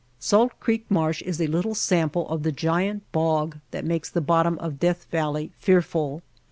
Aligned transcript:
Salt 0.17 0.51
Creek 0.59 0.83
marsh 0.89 1.21
is 1.21 1.39
a 1.39 1.45
little 1.45 1.75
sample 1.75 2.27
of 2.29 2.41
the 2.41 2.51
giant 2.51 3.03
bog 3.11 3.59
that 3.69 3.85
makes 3.85 4.09
the 4.09 4.19
bottom 4.19 4.57
of 4.57 4.79
Death 4.79 5.05
Valley 5.11 5.51
fearful. 5.59 6.23